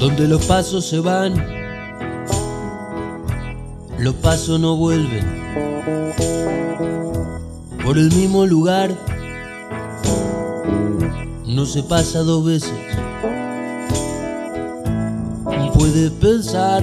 donde 0.00 0.26
los 0.26 0.46
pasos 0.46 0.86
se 0.86 0.98
van, 0.98 1.34
los 3.98 4.14
pasos 4.14 4.58
no 4.58 4.76
vuelven. 4.76 5.40
Por 7.84 7.98
el 7.98 8.10
mismo 8.14 8.46
lugar, 8.46 8.96
no 11.46 11.66
se 11.66 11.82
pasa 11.82 12.20
dos 12.20 12.46
veces. 12.46 12.72
Puedes 15.74 16.10
pensar 16.12 16.82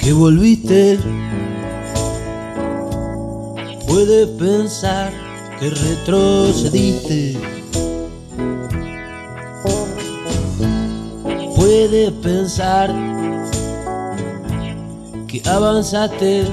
que 0.00 0.12
volviste. 0.12 0.98
Puedes 3.86 4.26
pensar 4.30 5.12
que 5.60 5.70
retrocediste. 5.70 7.63
Puedes 11.64 12.12
pensar 12.20 12.90
que 15.26 15.40
avanzaste. 15.48 16.44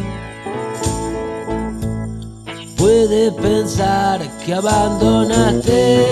Puedes 2.78 3.34
pensar 3.34 4.22
que 4.46 4.54
abandonaste. 4.54 6.06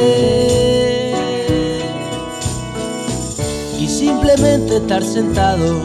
Y 3.79 3.87
simplemente 3.87 4.75
estar 4.75 5.01
sentado, 5.01 5.79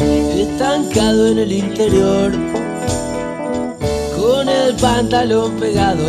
estancado 0.00 1.28
en 1.28 1.38
el 1.38 1.52
interior, 1.52 2.32
con 4.20 4.48
el 4.48 4.74
pantalón 4.74 5.52
pegado 5.52 6.04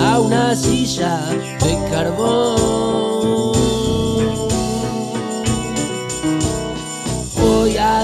a 0.00 0.20
una 0.20 0.56
silla 0.56 1.20
de 1.60 1.78
carbón. 1.90 2.57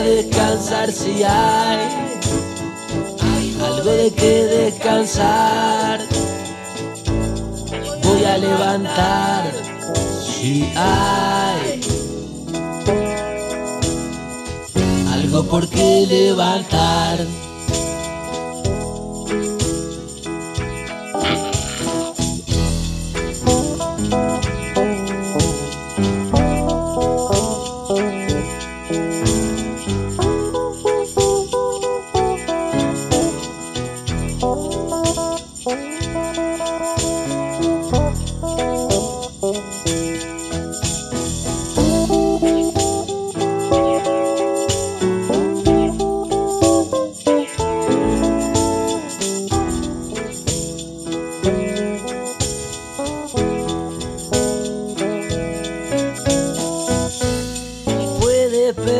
Descansar 0.05 0.93
si 0.93 1.23
hay 1.25 1.89
algo 3.65 3.91
de 3.91 4.13
que 4.13 4.45
descansar. 4.45 6.01
Voy 8.03 8.25
a 8.25 8.39
levantar 8.39 9.53
si 10.23 10.71
hay 10.77 11.81
algo 15.13 15.45
por 15.45 15.69
qué 15.69 16.07
levantar. 16.07 17.19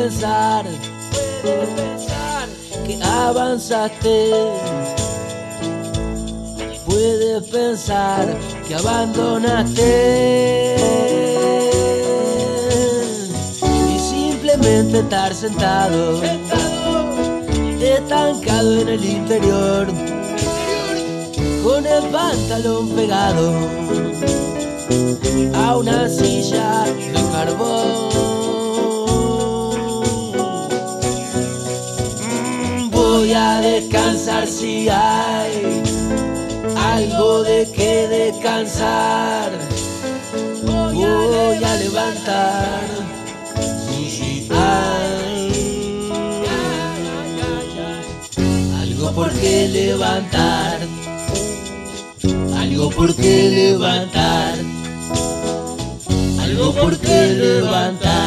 Puedes 0.05 0.13
pensar 0.21 0.65
que 2.87 3.03
avanzaste. 3.03 4.31
Puedes 6.85 7.43
pensar 7.45 8.37
que 8.69 8.75
abandonaste. 8.75 10.77
Y 13.63 13.99
simplemente 13.99 15.01
estar 15.01 15.35
sentado, 15.35 16.23
estancado 17.81 18.81
en 18.81 18.89
el 18.89 19.05
interior, 19.05 19.87
con 21.63 21.87
el 21.87 22.05
pantalón 22.11 22.91
pegado 22.91 23.53
a 25.55 25.77
una 25.77 26.09
silla 26.09 26.85
de 26.85 27.13
carbón. 27.33 28.14
Voy 33.25 33.33
a 33.33 33.59
descansar 33.59 34.47
si 34.47 34.87
hay 34.91 35.83
algo 36.77 37.43
de 37.43 37.67
que 37.75 38.07
descansar. 38.07 39.51
Voy 40.63 41.65
a 41.65 41.77
levantar 41.77 42.83
algo 48.83 49.11
por 49.13 49.33
qué 49.41 49.69
levantar. 49.69 50.81
Algo 52.59 52.91
por 52.91 53.17
qué 53.17 53.49
levantar. 53.49 54.55
Algo 56.43 56.73
por 56.75 56.99
qué 56.99 57.29
levantar. 57.29 58.24